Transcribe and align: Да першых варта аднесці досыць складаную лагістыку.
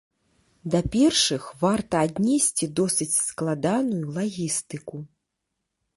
Да 0.75 0.79
першых 0.95 1.43
варта 1.63 1.95
аднесці 2.07 2.65
досыць 2.81 3.13
складаную 3.27 4.03
лагістыку. 4.19 4.97